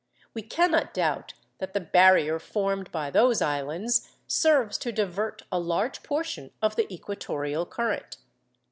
We 0.33 0.41
cannot 0.41 0.95
doubt 0.95 1.35
that 1.59 1.75
the 1.75 1.79
barrier 1.79 2.39
formed 2.39 2.91
by 2.91 3.11
those 3.11 3.39
islands 3.39 4.09
serves 4.25 4.79
to 4.79 4.91
divert 4.91 5.43
a 5.51 5.59
large 5.59 6.01
portion 6.01 6.49
of 6.59 6.75
the 6.75 6.91
equatorial 6.91 7.67
current. 7.67 8.17